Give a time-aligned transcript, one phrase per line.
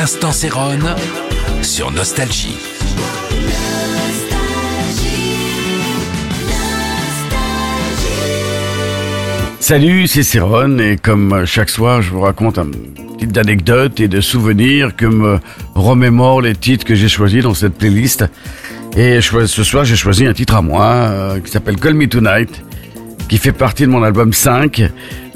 [0.00, 0.78] L'instant Céron
[1.60, 2.56] sur Nostalgie.
[9.58, 14.22] Salut, c'est Céron et comme chaque soir, je vous raconte un petit d'anecdotes et de
[14.22, 15.38] souvenirs que me
[15.74, 18.24] remémore les titres que j'ai choisis dans cette playlist.
[18.96, 22.64] Et ce soir, j'ai choisi un titre à moi euh, qui s'appelle Call Me Tonight,
[23.28, 24.82] qui fait partie de mon album 5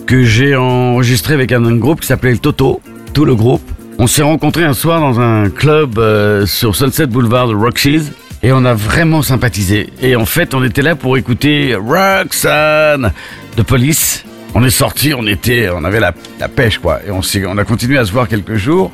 [0.07, 2.81] que j'ai enregistré avec un, groupe qui s'appelait Toto,
[3.13, 3.61] tout le groupe.
[3.99, 8.11] On s'est rencontrés un soir dans un club euh, sur Sunset Boulevard de Roxy's
[8.43, 9.91] et on a vraiment sympathisé.
[10.03, 13.13] Et en fait, on était là pour écouter Roxanne
[13.57, 14.25] de Police.
[14.55, 16.13] On est sorti, on était, on avait la,
[16.49, 17.01] pêche quoi.
[17.07, 18.93] Et on, a continué à se voir quelques jours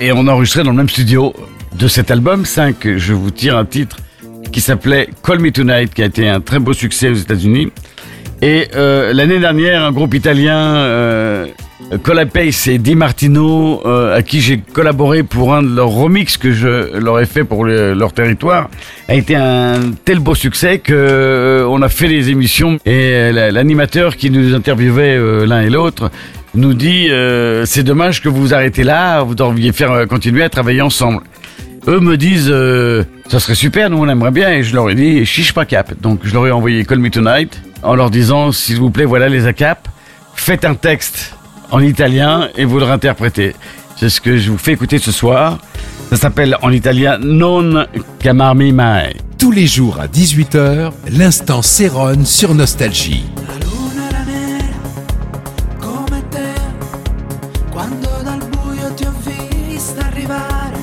[0.00, 1.34] et on a enregistré dans le même studio
[1.74, 2.96] de cet album 5.
[2.96, 3.96] Je vous tire un titre
[4.52, 7.72] qui s'appelait Call Me Tonight, qui a été un très beau succès aux États-Unis.
[8.42, 11.46] Et euh, l'année dernière, un groupe italien, euh,
[12.02, 16.52] Colapace et Di Martino, euh, à qui j'ai collaboré pour un de leurs remixes que
[16.52, 18.70] je leur ai fait pour le- leur territoire,
[19.08, 23.32] a été un tel beau succès que euh, on a fait des émissions et euh,
[23.32, 26.10] la- l'animateur qui nous interviewait l'un et l'autre
[26.54, 27.10] nous dit
[27.66, 31.20] c'est dommage que vous vous arrêtez là, vous devriez faire continuer à travailler ensemble.
[31.86, 32.52] Eux me disent
[33.28, 35.92] ça serait super, nous on aimerait bien et je leur ai dit chiche pas cap.
[36.00, 39.28] Donc je leur ai envoyé Call Me Tonight en leur disant s'il vous plaît voilà
[39.28, 39.86] les ACAP,
[40.34, 41.35] faites un texte
[41.70, 43.54] en italien et vous le réinterprétez.
[43.96, 45.58] C'est ce que je vous fais écouter ce soir.
[46.10, 47.86] Ça s'appelle en italien Non
[48.20, 49.16] chiamarmi mai.
[49.38, 53.24] Tous les jours à 18h, l'instant Céron sur Nostalgie.
[57.70, 60.76] Quando dal buio ti ho vista arrivare.